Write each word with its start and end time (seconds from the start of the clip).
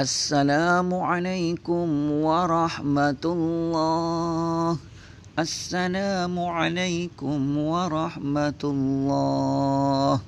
السلام 0.00 0.88
عليكم 0.94 1.88
ورحمة 2.24 3.24
الله. 3.24 4.78
السلام 5.38 6.34
عليكم 6.40 7.40
ورحمة 7.58 8.62
الله. 8.64 10.20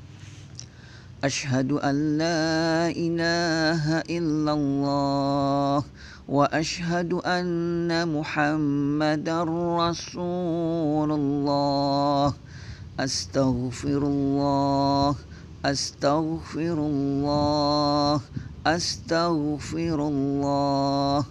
أشهد 1.25 1.73
أن 1.73 1.97
لا 2.21 2.93
إله 2.93 4.05
إلا 4.13 4.53
الله 4.53 5.77
وأشهد 6.29 7.11
أن 7.25 7.89
محمدا 8.13 9.39
رسول 9.89 11.11
الله. 11.13 12.35
أستغفر 13.01 14.03
الله 14.05 15.15
أستغفر 15.65 16.77
الله 16.93 18.21
أستغفر 18.67 20.09
الله. 20.09 21.27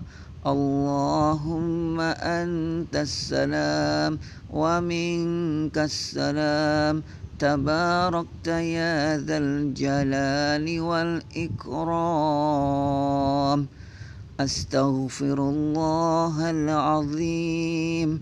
اللهم 0.47 2.01
أنت 2.01 2.95
السلام 2.95 4.19
ومنك 4.49 5.77
السلام. 5.77 7.03
تباركت 7.39 8.47
يا 8.47 9.17
ذا 9.17 9.37
الجلال 9.37 10.81
والإكرام. 10.81 13.67
أستغفر 14.39 15.49
الله 15.49 16.49
العظيم. 16.49 18.21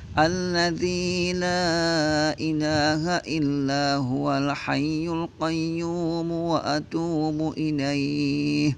الذي 0.19 1.33
لا 1.33 2.35
إله 2.35 3.23
إلا 3.23 3.95
هو 3.95 4.37
الحي 4.37 5.07
القيوم 5.07 6.31
وأتوب 6.31 7.53
إليه. 7.57 8.77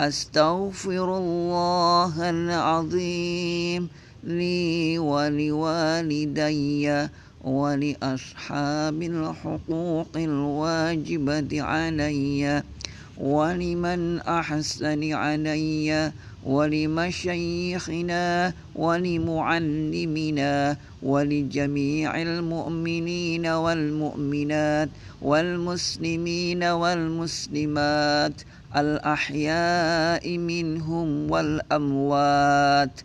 أستغفر 0.00 1.18
الله 1.18 2.30
العظيم 2.30 3.88
لي 4.24 4.98
ولوالدي 4.98 6.86
ولأصحاب 7.44 9.02
الحقوق 9.02 10.12
الواجبة 10.16 11.62
علي 11.62 12.62
ولمن 13.18 14.18
أحسن 14.18 15.12
علي 15.12 16.12
ولمشايخنا 16.44 18.52
ولمعلمنا 18.74 20.76
ولجميع 21.02 22.22
المؤمنين 22.22 23.46
والمؤمنات 23.46 24.88
والمسلمين 25.22 26.64
والمسلمات 26.64 28.32
الأحياء 28.76 30.38
منهم 30.38 31.30
والأموات. 31.30 33.00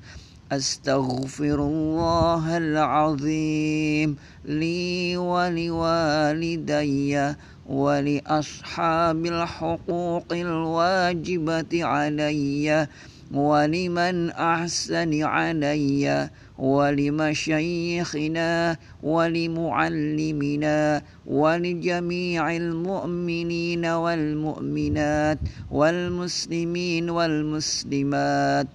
أستغفر 0.51 1.55
الله 1.55 2.57
العظيم 2.57 4.15
لي 4.45 5.17
ولوالدي 5.17 7.33
ولأصحاب 7.65 9.25
الحقوق 9.25 10.25
الواجبة 10.31 11.85
علي 11.85 12.87
ولمن 13.33 14.29
أحسن 14.29 15.23
علي 15.23 16.29
ولمشايخنا 16.57 18.77
ولمعلمنا 19.03 21.01
ولجميع 21.25 22.55
المؤمنين 22.55 23.85
والمؤمنات 23.85 25.39
والمسلمين 25.71 27.09
والمسلمات 27.09 28.67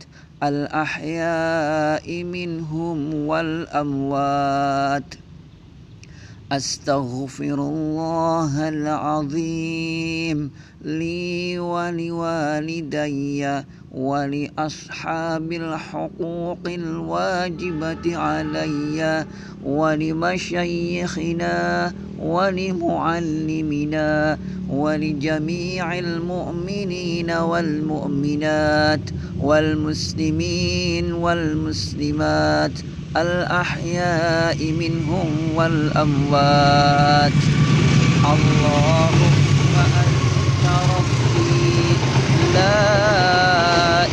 الأحياء 0.43 2.25
منهم 2.25 3.15
والأموات. 3.15 5.15
أستغفر 6.53 7.55
الله 7.55 8.69
العظيم 8.69 10.51
لي 10.85 11.59
ولوالدي 11.59 13.63
ولأصحاب 13.93 15.53
الحقوق 15.53 16.59
الواجبة 16.67 18.17
علي 18.17 19.25
ولمشايخنا 19.65 21.57
ولمعلمنا 22.19 23.69
ولجميع 24.69 25.99
المؤمنين 25.99 27.31
والمؤمنات 27.31 29.01
والمسلمين 29.41 31.13
والمسلمات 31.13 32.73
الأحياء 33.17 34.73
منهم 34.73 35.55
والأموات. 35.55 37.33
اللهم 38.25 39.75
أنت 39.77 40.65
ربي 40.93 41.99
لا 42.55 43.48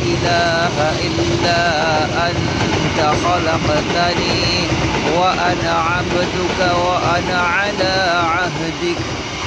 إله 0.00 0.76
إلا 1.08 1.62
أنت 2.30 3.00
خلقتني 3.00 4.72
وأنا 5.02 5.72
عبدك 5.80 6.58
وأنا 6.58 7.38
على 7.40 7.94
عهدك 8.28 8.98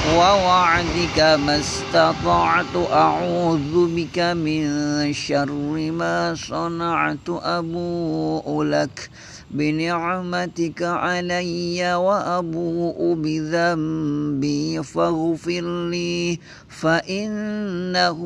ووعدك 0.02 1.18
ما 1.18 1.58
استطعت. 1.58 2.76
أعوذ 2.76 3.88
بك 3.96 4.18
من 4.18 4.64
شر 5.12 5.52
ما 5.92 6.34
صنعت 6.34 7.28
أبوء 7.28 8.64
لك. 8.64 9.10
بنعمتك 9.50 10.82
علي 10.82 11.94
وأبوء 11.94 13.14
بذنبي 13.14 14.82
فاغفر 14.82 15.88
لي 15.90 16.38
فإنه 16.68 18.18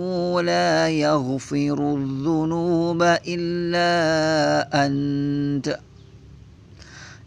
لا 0.43 0.89
يغفر 0.89 1.95
الذنوب 1.97 3.03
إلا 3.29 3.89
أنت. 4.87 5.79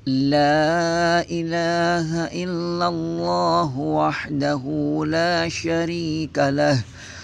لا 0.05 1.25
إله 1.31 2.25
إلا 2.43 2.87
الله 2.87 3.77
وحده 3.77 4.63
لا 5.07 5.49
شريك 5.49 6.37
له. 6.37 6.83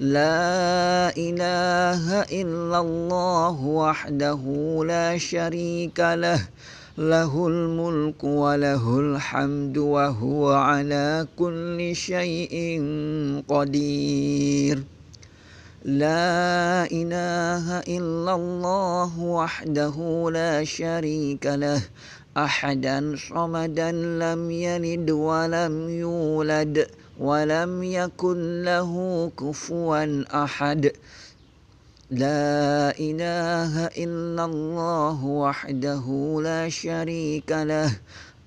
لا 0.00 1.12
إله 1.16 2.22
إلا 2.32 2.78
الله 2.80 3.56
وحده 3.60 4.40
لا 4.86 5.18
شريك 5.18 6.00
له 6.00 6.48
له 6.98 7.46
الملك 7.48 8.24
وله 8.24 9.00
الحمد 9.00 9.78
وهو 9.78 10.52
على 10.52 11.26
كل 11.36 11.96
شيء 11.96 12.54
قدير. 13.48 14.82
لا 15.84 16.88
إله 16.88 17.78
إلا 17.84 18.34
الله 18.34 19.20
وحده 19.20 19.96
لا 20.32 20.64
شريك 20.64 21.46
له 21.46 21.82
أحدا 22.36 23.16
صمدا 23.28 23.92
لم 23.92 24.50
يلد 24.50 25.10
ولم 25.10 25.88
يولد. 25.88 27.01
ولم 27.18 27.82
يكن 27.82 28.62
له 28.62 28.92
كفوا 29.38 30.24
أحد. 30.44 30.92
لا 32.10 32.92
إله 33.00 33.86
إلا 33.86 34.44
الله 34.44 35.24
وحده 35.24 36.06
لا 36.42 36.68
شريك 36.68 37.50
له. 37.52 37.90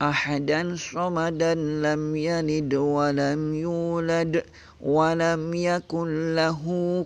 أحدا 0.01 0.75
صمدا 0.75 1.53
لم 1.55 2.15
يلد 2.15 2.73
ولم 2.73 3.55
يولد 3.55 4.43
ولم 4.81 5.53
يكن 5.53 6.35
له 6.35 6.61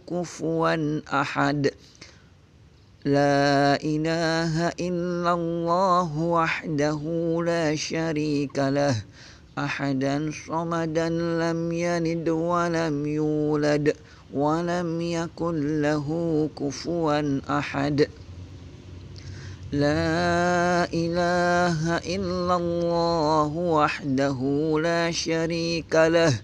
كفوا 0.10 1.00
أحد. 1.22 1.72
لا 3.06 3.80
إله 3.84 4.68
إلا 4.68 5.32
الله 5.34 6.18
وحده 6.20 7.02
لا 7.46 7.76
شريك 7.76 8.58
له. 8.60 8.96
أحدا 9.66 10.32
صمدا 10.48 11.10
لم 11.10 11.72
يلد 11.72 12.30
ولم 12.30 13.06
يولد 13.06 13.96
ولم 14.34 15.02
يكن 15.02 15.82
له 15.82 16.08
كفوا 16.60 17.40
أحد. 17.60 18.08
لا 19.72 20.90
إله 20.94 21.98
إلا 21.98 22.56
الله 22.56 23.52
وحده 23.58 24.40
لا 24.84 25.12
شريك 25.12 25.94
له 25.96 26.42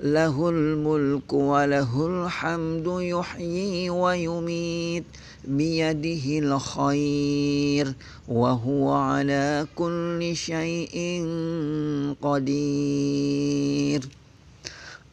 له 0.00 0.48
الملك 0.48 1.32
وله 1.32 1.92
الحمد 2.06 2.86
يحيي 2.86 3.90
ويميت 3.90 5.04
بيده 5.44 6.26
الخير. 6.38 7.94
وهو 8.28 8.92
على 8.92 9.66
كل 9.74 10.30
شيء 10.34 11.24
قدير. 12.22 14.08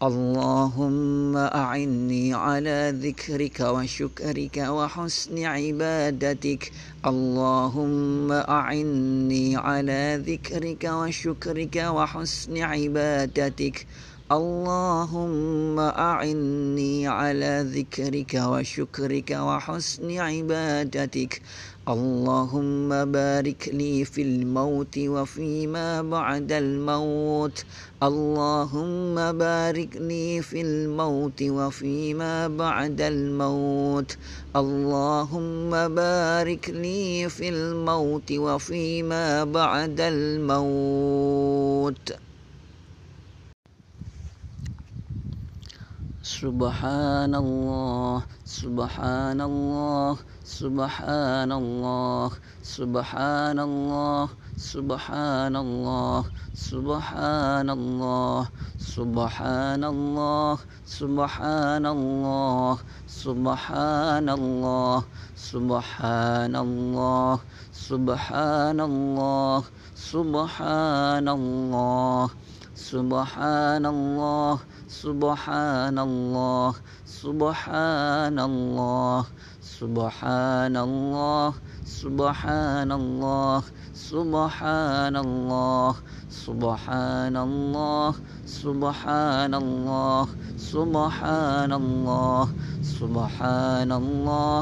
اللهم 0.04 1.38
أعني 1.38 2.33
على 2.33 2.94
ذكرك 2.95 3.60
وشكرك 3.60 4.57
وحسن 4.57 5.45
عبادتك. 5.45 6.71
اللهم 7.06 8.31
أعني 8.31 9.56
على 9.56 10.24
ذكرك 10.27 10.83
وشكرك 10.83 11.75
وحسن 11.75 12.57
عبادتك. 12.57 13.86
اللهم 14.31 15.80
أعني 15.80 17.07
على 17.07 17.65
ذكرك 17.75 18.33
وشكرك 18.33 19.31
وحسن 19.31 20.18
عبادتك. 20.18 21.42
اللهم 21.89 23.12
بارك 23.12 23.68
لي 23.74 24.06
في 24.06 24.21
الموت 24.21 24.97
وفيما 24.97 26.01
بعد 26.01 26.51
الموت. 26.51 27.65
اللهم 28.03 29.15
بارك 29.38 29.95
لي 29.97 30.41
في 30.41 30.62
الموت 30.62 31.44
وفيما 31.44 32.47
بعد 32.47 33.01
الموت. 33.01 34.18
اللهم 34.56 35.71
بارك 35.95 36.69
لي 36.69 37.30
في 37.30 37.50
الموت 37.50 38.31
وفيما 38.31 39.44
بعد 39.44 40.00
الموت. 40.01 41.44
سبحان 46.44 47.31
الله 47.36 48.19
سبحان 48.44 49.40
الله 49.42 50.18
سبحان 50.44 51.51
الله 51.51 52.31
سبحان 52.63 53.60
الله 53.60 54.28
سبحان 54.60 55.56
الله 55.56 56.19
سبحان 56.68 57.69
الله 57.69 58.44
سبحان 58.75 59.84
الله 59.88 60.60
سبحان 60.84 61.86
الله 61.95 62.75
سبحان 63.07 64.28
الله 64.28 65.00
سبحان 65.39 66.56
الله 66.60 67.39
سبحان 67.72 68.80
الله 68.92 69.63
سبحان 69.96 71.28
الله 71.39 72.30
سبحان 72.75 73.86
الله 73.86 74.73
سبحان 74.94 75.98
الله 76.00 76.74
سبحان 77.10 78.38
الله 78.40 79.25
سبحان 79.81 80.75
الله 80.78 81.54
سبحان 81.86 82.92
الله 82.92 83.62
سبحان 83.98 85.16
الله 85.18 85.94
سبحان 86.30 87.36
الله 87.38 88.13
سبحان 88.45 89.54
الله 89.54 90.25
سبحان 90.62 91.72
الله 91.74 92.46
سبحان 92.86 93.92
الله 93.92 94.62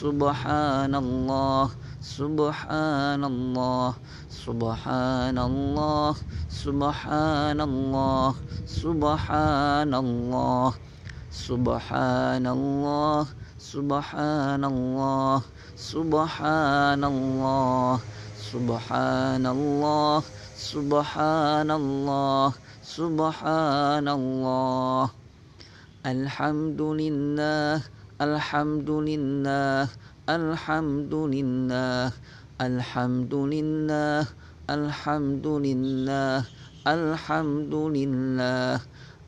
سبحان 0.00 0.94
الله 0.94 1.66
سبحان 2.02 3.22
الله 3.22 3.94
سبحان 4.26 5.38
الله 5.38 6.14
سبحان 6.50 7.60
الله 7.62 8.34
سبحان 8.66 9.94
الله 9.94 10.70
سبحان 11.30 12.46
الله 12.46 13.22
سبحان 13.62 14.64
الله 14.66 15.42
سبحان 15.78 17.02
الله 17.06 17.94
سبحان 18.34 19.46
الله 19.46 20.22
سبحان 20.58 21.70
الله 21.70 22.46
سبحان 22.82 24.06
الله 24.10 25.04
الحمد 26.02 26.80
لله 26.82 27.74
الحمد 28.18 28.90
لله 28.90 29.86
الحمد 30.30 31.10
لله 31.14 32.12
الحمد 32.62 33.34
لله 33.34 34.22
الحمد 34.70 35.46
لله 35.46 36.38
الحمد 36.86 37.74
لله 37.74 38.78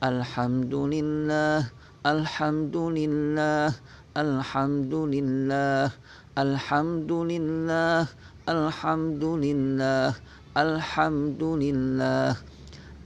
الحمد 0.06 0.74
لله 0.74 1.58
الحمد 2.06 2.76
لله 2.78 3.66
الحمد 4.14 4.94
لله 4.94 5.90
الحمد 6.38 7.12
لله 7.26 8.06
الحمد 8.46 9.12
لله 9.34 10.06
الحمد 10.54 11.42
لله 11.42 12.30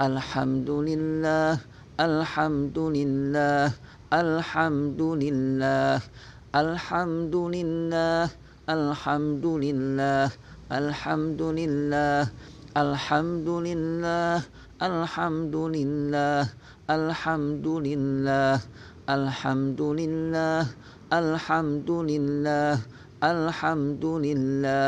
الحمد 0.00 0.69
لله 0.69 1.52
الحمد 2.00 2.79
لله 2.79 3.67
الحمد 4.12 5.00
لله 5.00 6.00
الحمد 6.55 7.37
لله 7.37 8.25
الحمد 8.73 9.45
لله 9.45 10.29
الحمد 10.73 11.43
لله 11.43 12.25
الحمد 12.77 13.49
لله 13.49 14.37
الحمد 14.81 15.56
لله 15.77 16.41
الحمد 16.89 17.67
لله 17.69 18.56
الحمد 19.13 19.81
لله 19.81 20.65
الحمد 21.13 21.91
لله 21.93 22.77
الحمد 23.20 24.01
لله 24.01 24.81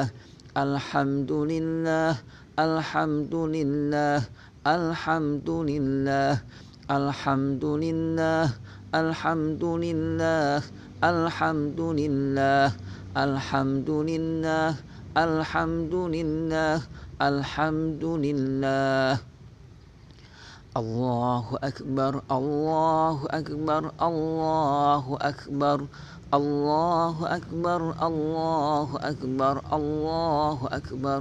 الحمد 0.56 1.32
لله 1.32 2.12
الحمد 2.56 3.32
لله 3.36 4.20
الحمد 4.66 5.44
لله 5.44 6.32
الحمد 6.90 7.64
لله 7.64 8.44
الحمد 8.94 9.64
لله 9.64 10.62
الحمد 11.00 11.80
لله 11.80 12.76
الحمد 13.16 13.90
لله 13.90 14.70
الحمد 15.16 15.94
لله 15.94 16.76
الحمد 17.16 18.04
لله 18.04 19.12
الله 20.76 21.44
أكبر 21.64 22.12
الله 22.30 23.16
أكبر 23.30 23.82
الله 24.02 25.04
أكبر 25.20 25.78
الله 26.34 27.16
أكبر 27.36 27.80
الله 28.06 28.88
أكبر 29.00 29.54
الله 29.72 30.58
أكبر. 30.68 31.20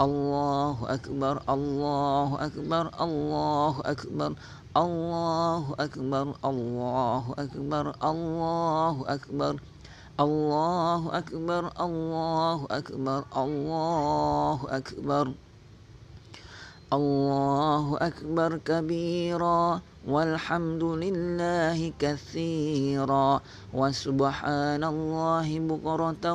الله 0.00 0.76
أكبر 0.90 1.42
الله 1.48 2.46
أكبر 2.46 2.90
الله 3.00 3.80
أكبر 3.84 4.32
الله 4.76 5.74
أكبر 5.78 6.34
الله 6.44 7.34
أكبر 7.38 7.94
الله 8.02 9.04
أكبر 9.06 9.54
الله 10.20 11.18
أكبر 11.18 11.72
الله 11.80 12.66
أكبر 12.70 13.24
الله 13.36 14.58
أكبر 14.68 15.26
الله 16.92 17.98
أكبر 18.00 18.50
كبيرا 18.56 19.80
والحمد 20.06 20.84
لله 20.84 21.92
كثيرا. 21.98 23.40
وسبحان 23.74 24.84
الله 24.84 25.48
بكرة 25.66 26.26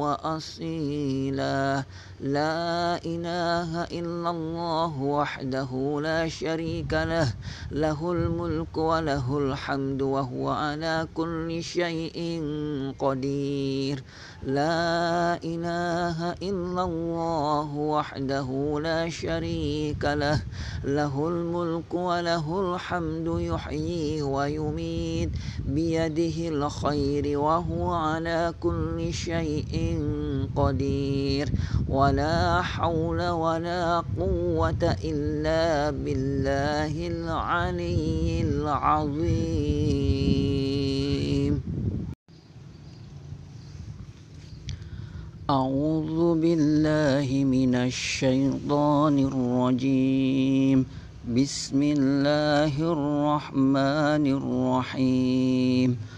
وأصيلا. 0.00 1.84
لا 2.20 2.96
إله 3.04 3.70
إلا 3.92 4.30
الله 4.30 4.92
وحده 4.96 5.70
لا 6.00 6.28
شريك 6.28 6.92
له. 6.92 7.28
له 7.70 8.12
الملك 8.12 8.72
وله 8.78 9.38
الحمد 9.38 10.02
وهو 10.02 10.48
على 10.48 11.08
كل 11.12 11.62
شيء 11.62 12.16
قدير. 12.98 13.96
لا 14.48 15.36
إله 15.44 16.40
إلا 16.40 16.82
الله 16.88 17.68
وحده 17.76 18.48
لا 18.80 19.08
شريك 19.12 20.04
له. 20.04 20.40
له 20.88 21.14
الملك 21.28 21.94
وله 21.94 22.46
الحمد 22.72 23.28
يحيي 23.28 24.22
ويميت. 24.22 25.30
بيده 25.68 26.38
الخير 26.48 26.77
وهو 26.84 27.90
على 27.90 28.54
كل 28.60 29.12
شيء 29.12 30.02
قدير. 30.56 31.52
ولا 31.88 32.62
حول 32.62 33.28
ولا 33.28 34.04
قوة 34.18 34.96
إلا 35.04 35.90
بالله 35.90 37.08
العلي 37.08 38.42
العظيم. 38.42 39.88
أعوذ 45.50 46.40
بالله 46.40 47.44
من 47.44 47.74
الشيطان 47.74 49.18
الرجيم. 49.18 50.86
بسم 51.28 51.82
الله 51.82 52.74
الرحمن 52.92 54.24
الرحيم. 54.26 56.17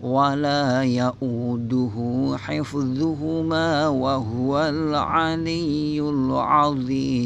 ولا 0.00 0.82
يؤوده 0.82 1.94
حفظهما 2.38 3.88
وهو 3.88 4.62
العلي 4.62 6.00
العظيم. 6.00 7.18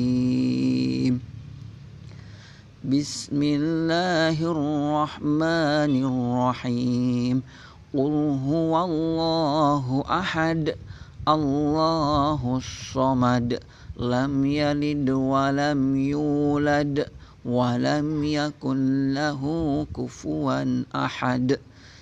بسم 2.85 3.43
الله 3.43 4.37
الرحمن 4.41 5.93
الرحيم. 6.05 7.43
قل 7.95 8.15
هو 8.49 8.85
الله 8.85 10.05
أحد 10.09 10.75
الله 11.29 12.57
الصمد 12.57 13.61
لم 14.01 14.47
يلد 14.47 15.11
ولم 15.11 15.97
يولد 15.97 17.07
ولم 17.45 18.25
يكن 18.25 19.15
له 19.15 19.43
كفوا 19.97 20.83
أحد. 20.97 21.61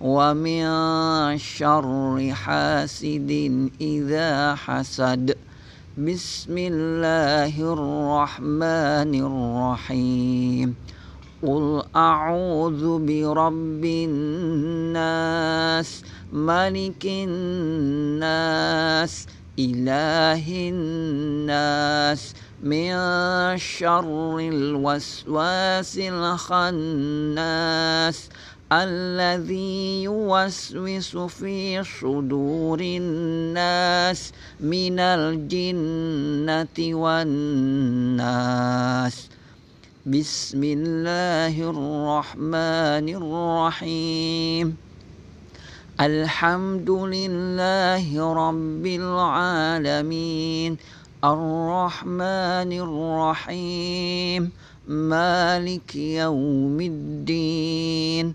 ومن 0.00 1.38
شر 1.38 2.30
حاسد 2.32 3.30
إذا 3.80 4.54
حسد. 4.54 5.38
بسم 5.98 6.58
الله 6.58 7.72
الرحمن 7.72 9.14
الرحيم. 9.14 10.76
قل 11.42 11.82
أعوذ 11.96 13.06
برب 13.06 13.84
الناس 13.84 16.02
ملك 16.32 17.04
الناس 17.04 18.06
إله 19.58 20.46
الناس. 20.48 22.34
من 22.62 22.92
شر 23.56 24.38
الوسواس 24.38 25.98
الخناس. 25.98 28.28
الذي 28.72 30.02
يوسوس 30.02 31.16
في 31.16 31.84
صدور 31.84 32.80
الناس 32.80 34.32
من 34.60 34.98
الجنة 35.00 36.94
والناس. 36.94 38.18
بسم 40.06 40.64
الله 40.64 41.70
الرحمن 41.70 43.08
الرحيم. 43.08 44.76
الحمد 46.00 46.90
لله 46.90 48.32
رب 48.32 48.86
العالمين. 48.86 50.76
الرحمن 51.24 52.72
الرحيم. 52.72 54.50
مالك 54.88 55.96
يوم 55.96 56.80
الدين. 56.80 58.34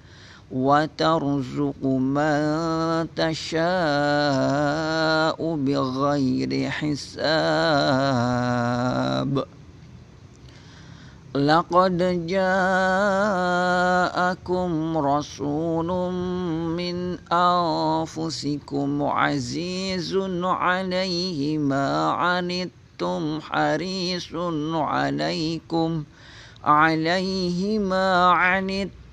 وترزق 0.53 1.83
من 1.85 3.07
تشاء 3.15 3.61
بغير 5.55 6.69
حساب. 6.69 8.11
لقد 11.35 12.27
جاءكم 12.27 12.57
رسول 14.97 16.13
من 16.75 17.17
أنفسكم 17.31 19.03
عزيز 19.03 20.17
عليه 20.43 21.57
ما 21.57 22.11
عنتم 22.11 23.41
حريص 23.41 24.35
عليكم 24.73 26.03
عليه 26.63 27.79
ما 27.79 28.25
عنتم. 28.29 29.00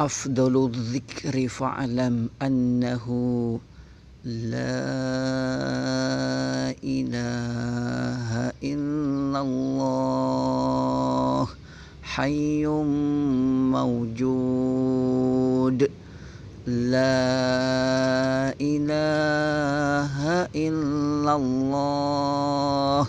أفضل 0.00 0.70
الذكر 0.74 1.48
فاعلم 1.48 2.28
أنه 2.42 3.06
لا 4.24 4.80
إله 6.84 8.52
إلا 8.64 9.40
الله 9.40 9.88
حي 12.02 12.66
موجود. 13.76 15.00
لا 16.66 17.36
إله 18.60 20.16
إلا 20.56 21.32
الله 21.36 23.06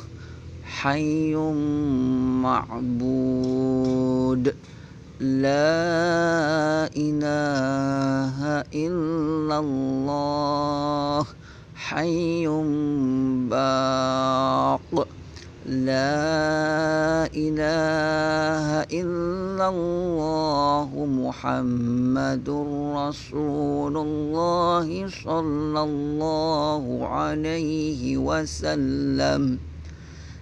حي 0.64 1.36
معبود. 2.44 3.41
لا 5.22 6.90
إله 6.98 8.38
إلا 8.74 9.58
الله 9.60 11.26
حي 11.78 12.48
باق. 13.46 15.08
لا 15.70 17.30
إله 17.30 18.68
إلا 18.90 19.66
الله 19.70 20.90
محمد 21.06 22.48
رسول 22.98 23.96
الله 23.98 24.88
صلى 25.22 25.82
الله 25.86 27.08
عليه 27.08 28.18
وسلم. 28.18 29.71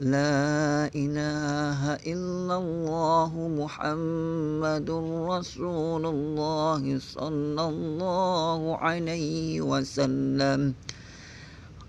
لا 0.00 0.88
إله 0.96 2.00
إلا 2.08 2.56
الله 2.56 3.32
محمد 3.36 4.88
رسول 5.28 6.06
الله 6.06 6.98
صلى 6.98 7.64
الله 7.68 8.76
عليه 8.76 9.60
وسلم. 9.60 10.74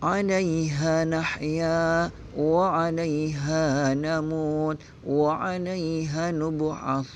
عليها 0.04 1.06
نحيا 1.06 2.12
وعليها 2.38 3.94
نموت 3.94 4.78
وعليها 5.08 6.32
نبعثون. 6.32 7.16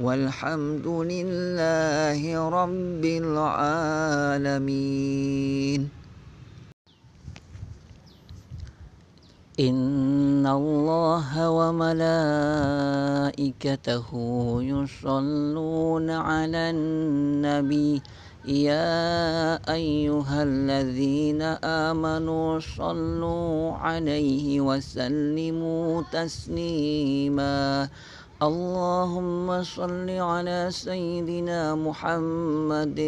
والحمد 0.00 0.86
لله 0.86 2.48
رب 2.48 3.04
العالمين. 3.04 5.99
إن 9.60 10.46
الله 10.46 11.50
وملائكته 11.50 12.08
يصلون 14.62 16.10
على 16.10 16.70
النبي 16.70 18.02
يا 18.48 19.60
أيها 19.72 20.42
الذين 20.42 21.42
آمنوا 21.60 22.58
صلوا 22.58 23.72
عليه 23.72 24.60
وسلموا 24.60 26.02
تسليما 26.12 27.88
اللهم 28.40 29.62
صل 29.62 30.08
على 30.10 30.68
سيدنا 30.72 31.74
محمد 31.74 33.00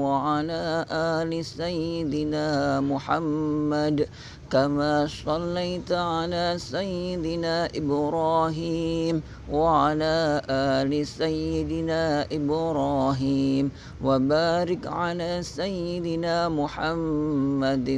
وعلى 0.00 0.86
آل 0.88 1.44
سيدنا 1.44 2.80
محمد 2.80 4.08
كما 4.54 5.06
صليت 5.10 5.92
على 5.92 6.54
سيدنا 6.58 7.68
إبراهيم 7.74 9.22
وعلى 9.50 10.42
آل 10.50 11.06
سيدنا 11.06 12.26
إبراهيم 12.32 13.70
وبارك 14.04 14.86
على 14.86 15.42
سيدنا 15.42 16.48
محمد 16.48 17.88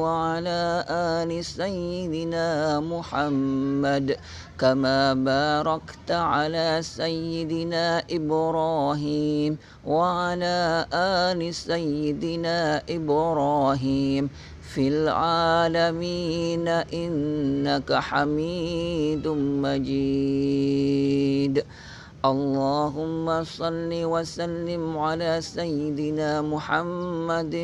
وعلى 0.00 0.84
آل 0.88 1.44
سيدنا 1.44 2.80
محمد 2.80 4.16
كما 4.58 5.14
باركت 5.14 6.10
على 6.10 6.78
سيدنا 6.80 8.02
إبراهيم 8.10 9.52
وعلى 9.84 10.86
آل 10.92 11.54
سيدنا 11.54 12.82
إبراهيم 12.88 14.30
في 14.70 14.88
العالمين 14.88 16.68
إنك 16.68 17.92
حميد 17.92 19.28
مجيد. 19.66 21.10
اللهم 22.20 23.44
صل 23.44 23.88
وسلم 23.88 24.98
على 24.98 25.40
سيدنا 25.40 26.42
محمد 26.42 27.54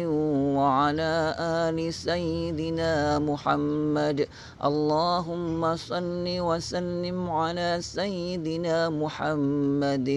وعلى 0.57 1.37
آل 1.39 1.95
سيدنا 1.95 3.19
محمد. 3.19 4.29
اللهم 4.65 5.77
صل 5.77 6.25
وسلم 6.25 7.31
على 7.31 7.79
سيدنا 7.81 8.89
محمد 8.89 10.09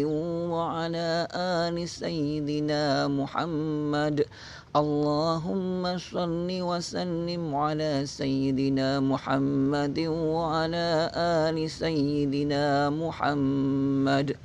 وعلى 0.55 1.27
آل 1.35 1.89
سيدنا 1.89 3.07
محمد. 3.11 4.23
اللهم 4.75 5.97
صل 5.97 6.45
وسلم 6.45 7.55
على 7.55 8.05
سيدنا 8.05 8.99
محمد 9.01 9.99
وعلى 9.99 11.09
آل 11.17 11.57
سيدنا 11.69 12.89
محمد. 12.93 14.37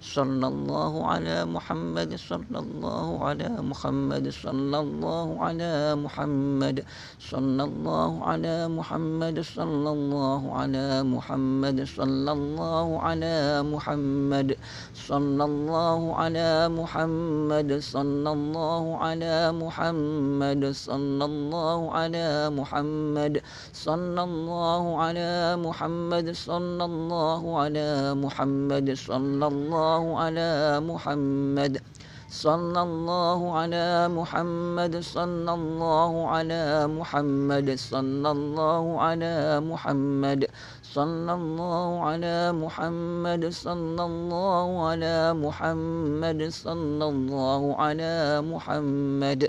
صلى 0.00 0.46
الله 0.48 1.06
على 1.06 1.44
محمد 1.44 2.16
صلى 2.16 2.58
الله 2.58 3.24
على 3.24 3.48
محمد 3.60 4.28
صلى 4.32 4.78
الله 4.80 5.28
على 5.40 5.96
محمد 5.96 6.84
صلى 7.20 7.62
الله 7.64 8.24
على 8.24 8.68
محمد 8.68 9.40
صلى 9.44 9.90
الله 9.92 10.40
على 10.56 11.02
محمد 11.04 11.84
صلى 11.84 12.32
الله 12.32 13.00
على 13.00 13.62
محمد 13.62 14.56
صلى 14.96 15.44
الله 15.44 16.16
على 16.16 16.48
محمد 16.80 17.70
صلى 17.84 18.40
الله 18.40 18.96
على 18.96 19.52
محمد 19.52 20.72
صلى 20.72 21.24
الله 21.24 21.90
على 21.92 22.50
محمد 22.50 23.34
صلى 23.72 24.22
الله 24.24 24.82
على 25.02 25.30
محمد 25.56 26.26
صلى 26.32 26.84
الله 26.84 27.42
على 27.58 27.88
محمد 28.14 28.86
صلى 28.94 29.46
الله 29.46 29.89
الله 29.90 30.18
على 30.22 30.78
محمد 30.86 31.82
صلى 32.30 32.78
الله 32.78 33.40
على 33.58 34.06
محمد 34.06 34.94
صلى 35.02 35.50
الله 35.50 36.12
على 36.30 36.86
محمد 36.86 37.68
صلى 37.74 38.30
الله 38.30 38.84
على 39.02 39.58
محمد 39.58 40.46
صلى 40.94 41.32
الله 41.34 41.88
على 42.06 42.38
محمد 42.54 43.42
صلى 43.50 44.02
الله 44.10 44.66
على 44.86 45.16
محمد 45.34 46.40
صلى 46.54 47.06
الله 47.10 47.62
على 47.74 48.14
محمد. 48.46 49.40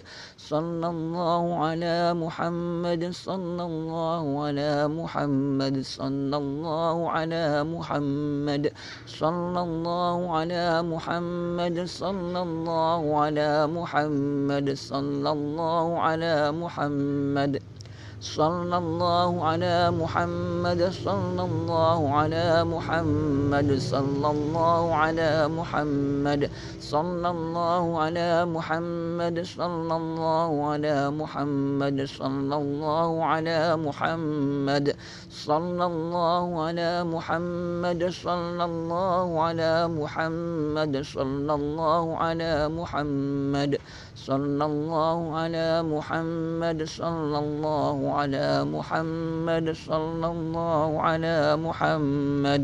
صلى 0.52 0.88
الله 0.96 1.44
على 1.66 1.98
محمد 2.24 3.04
صلى 3.12 3.64
الله 3.72 4.24
على 4.44 4.72
محمد 5.00 5.76
صلى 5.82 6.38
الله 6.44 6.98
على 7.10 7.64
محمد 7.64 8.64
صلى 9.08 9.62
الله 9.68 10.18
على 10.38 10.66
محمد 10.84 11.78
صلى 11.88 12.40
الله 12.48 13.02
على 13.24 13.52
محمد 13.78 14.68
صلى 14.76 15.30
الله 15.32 15.88
على 16.08 16.36
محمد. 16.52 17.54
صلى 18.22 18.78
الله 18.78 19.46
على 19.46 19.92
محمد 19.92 20.90
صلى 20.94 21.42
الله 21.44 22.14
على 22.14 22.64
محمد 22.64 23.78
صلى 23.80 24.28
الله 24.32 24.96
على 24.96 25.48
محمد 25.48 26.50
صلى 26.80 27.30
الله 27.30 28.00
على 28.02 28.46
محمد 28.46 29.44
صلى 29.44 29.96
الله 29.98 30.66
على 30.70 31.10
محمد 31.12 32.06
صلى 32.06 32.56
الله 32.56 33.26
على 33.26 33.78
محمد 33.78 34.96
صلى 35.42 35.86
الله 35.86 36.46
على 36.66 36.92
محمد 37.04 38.02
صلى 38.10 38.64
الله 38.72 39.28
على 39.42 39.74
محمد 39.90 40.94
صلى 41.02 41.54
الله 41.54 42.04
على 42.18 42.54
محمد 42.70 43.72
صلى 44.16 44.66
الله 44.66 45.18
على 45.34 45.70
محمد 45.82 46.80
صلى 46.86 47.38
الله 47.40 47.98
على 48.14 48.48
محمد 48.70 49.66
صلى 49.74 50.28
الله 50.30 50.90
على 51.02 51.38
محمد. 51.58 52.64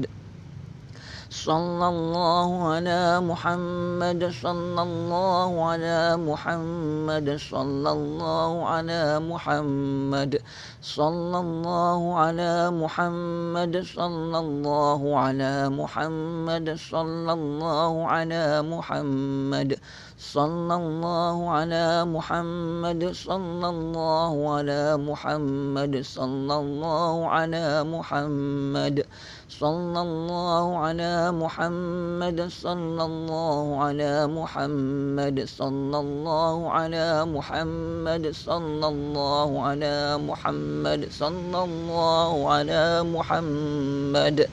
صلى 1.30 1.88
الله 1.88 2.50
على 2.74 3.20
محمد 3.20 4.32
صلى 4.32 4.82
الله 4.82 5.66
على 5.66 6.18
محمد 6.18 7.28
صلى 7.36 7.92
الله 7.92 8.68
على 8.68 9.20
محمد 9.20 10.42
صلى 10.82 11.40
الله 11.40 12.16
على 12.16 12.72
محمد 12.72 13.76
صلى 13.84 14.40
الله 14.40 15.02
على 15.20 15.70
محمد 15.70 16.76
صلى 16.76 17.34
الله 17.34 18.08
على 18.08 18.62
محمد. 18.62 19.80
صلى 20.18 20.76
الله 20.76 21.50
على 21.50 22.06
محمد 22.06 23.14
صلى 23.14 23.70
الله 23.70 24.34
على 24.50 24.98
محمد 24.98 26.02
صلى 26.02 26.56
الله 26.58 27.30
على 27.30 27.84
محمد 27.86 29.06
صلى 29.50 30.02
الله 30.02 30.78
على 30.78 31.32
محمد 31.32 32.50
صلى 32.50 33.04
الله 33.06 33.78
على 33.78 34.28
محمد 34.28 35.38
صلى 35.46 36.00
الله 36.00 36.72
على 36.72 37.26
محمد 37.26 38.32
صلى 38.34 38.88
الله 38.88 39.50
على 39.62 40.18
محمد 40.18 41.02
صلى 41.14 41.60
الله 41.64 42.34
على 42.50 43.04
محمد. 43.06 44.50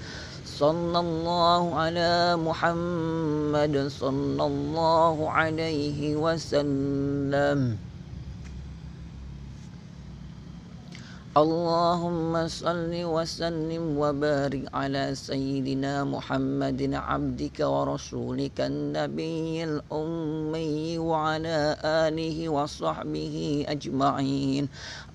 صلى 0.54 0.98
الله 0.98 1.62
على 1.74 2.38
محمد 2.38 3.74
صلى 3.90 4.42
الله 4.46 5.30
عليه 5.30 6.16
وسلم. 6.16 7.93
اللهم 11.34 12.46
صل 12.46 12.94
وسلم 12.94 13.98
وبارك 13.98 14.70
على 14.70 15.14
سيدنا 15.18 16.06
محمد 16.06 16.94
عبدك 16.94 17.58
ورسولك 17.58 18.60
النبي 18.60 19.64
الأمي 19.64 20.98
وعلى 20.98 21.58
آله 21.82 22.38
وصحبه 22.48 23.64
أجمعين. 23.68 24.68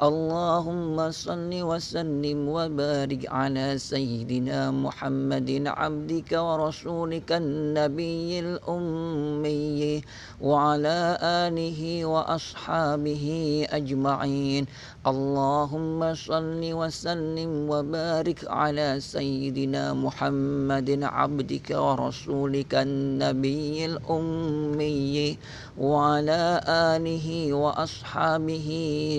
اللهم 0.03 1.12
صل 1.12 1.51
وسلم 1.55 2.39
وبارك 2.49 3.23
على 3.32 3.77
سيدنا 3.79 4.71
محمد 4.71 5.49
عبدك 5.67 6.32
ورسولك 6.36 7.32
النبي 7.32 8.39
الأمي 8.39 10.03
وعلى 10.41 10.99
آله 11.23 12.05
وأصحابه 12.05 13.25
أجمعين. 13.71 14.63
اللهم 15.08 16.09
صل 16.13 16.62
وسلم 16.74 17.69
وبارك 17.69 18.39
على 18.48 19.00
سيدنا 19.00 19.93
محمد 19.93 21.04
عبدك 21.04 21.67
ورسولك 21.76 22.74
النبي 22.76 23.86
الأمي 23.86 25.38
وعلى 25.78 26.62
آله 26.67 27.54
وأصحابه 27.54 28.69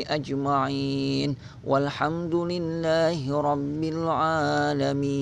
أجمعين 0.08 1.36
والحمد 1.64 2.34
لله 2.34 3.40
رب 3.40 3.82
العالمين 3.84 5.20